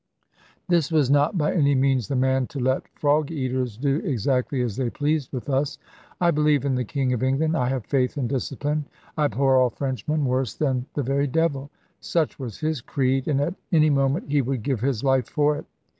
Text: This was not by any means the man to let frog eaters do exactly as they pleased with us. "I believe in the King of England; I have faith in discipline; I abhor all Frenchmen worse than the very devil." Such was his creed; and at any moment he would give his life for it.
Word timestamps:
This 0.67 0.91
was 0.91 1.11
not 1.11 1.37
by 1.37 1.53
any 1.53 1.75
means 1.75 2.07
the 2.07 2.15
man 2.15 2.47
to 2.47 2.59
let 2.59 2.87
frog 2.97 3.29
eaters 3.29 3.77
do 3.77 3.97
exactly 3.97 4.61
as 4.63 4.75
they 4.75 4.89
pleased 4.89 5.31
with 5.31 5.47
us. 5.47 5.77
"I 6.19 6.31
believe 6.31 6.65
in 6.65 6.73
the 6.73 6.83
King 6.83 7.13
of 7.13 7.21
England; 7.21 7.55
I 7.55 7.69
have 7.69 7.85
faith 7.85 8.17
in 8.17 8.25
discipline; 8.27 8.85
I 9.15 9.25
abhor 9.25 9.57
all 9.57 9.69
Frenchmen 9.69 10.25
worse 10.25 10.55
than 10.55 10.87
the 10.95 11.03
very 11.03 11.27
devil." 11.27 11.69
Such 11.99 12.39
was 12.39 12.57
his 12.61 12.81
creed; 12.81 13.27
and 13.27 13.39
at 13.39 13.53
any 13.71 13.91
moment 13.91 14.27
he 14.31 14.41
would 14.41 14.63
give 14.63 14.79
his 14.81 15.03
life 15.03 15.29
for 15.29 15.55
it. 15.55 15.67